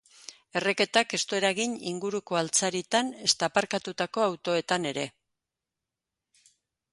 Erreketak 0.59 1.11
ez 1.17 1.19
du 1.33 1.35
eragin 1.39 1.75
inguruko 1.91 2.39
altzaritan 2.41 3.11
ezta 3.27 3.51
aparkatutako 3.51 4.25
autoetan 4.29 4.89
ere. 4.95 5.05